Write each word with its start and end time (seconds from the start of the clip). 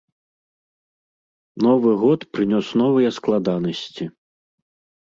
Новы 1.65 1.91
год 2.05 2.27
прынёс 2.39 2.67
новыя 2.85 3.09
складанасці. 3.21 4.05